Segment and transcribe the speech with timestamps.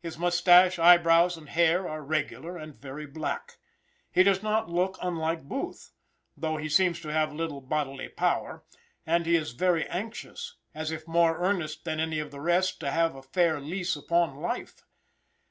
[0.00, 3.54] His moustache, eye brows, and hair are regular and very black.
[4.12, 5.92] He does not look unlike Booth,
[6.36, 8.64] though he seems to have little bodily power,
[9.06, 12.90] and he is very anxious, as if more earnest than any of the rest, to
[12.90, 14.84] have a fair lease upon life.